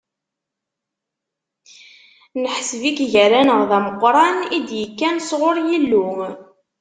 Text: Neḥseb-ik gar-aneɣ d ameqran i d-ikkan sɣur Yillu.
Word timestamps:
Neḥseb-ik 2.41 2.97
gar-aneɣ 3.11 3.59
d 3.69 3.71
ameqran 3.77 4.39
i 4.57 4.57
d-ikkan 4.67 5.17
sɣur 5.27 5.57
Yillu. 5.67 6.09